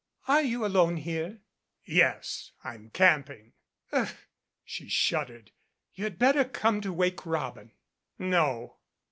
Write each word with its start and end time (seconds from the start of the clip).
"Are 0.27 0.41
you 0.41 0.65
alone 0.65 0.97
here?" 0.97 1.41
"Yes. 1.85 2.53
I'm 2.63 2.89
camping." 2.89 3.53
"Ugh," 3.91 4.09
she 4.65 4.89
shuddered. 4.89 5.51
"You 5.93 6.05
had 6.05 6.17
better 6.17 6.43
come 6.43 6.81
to 6.81 6.91
'Wake 6.91 7.23
Robin'." 7.23 7.73
"No." 8.17 8.77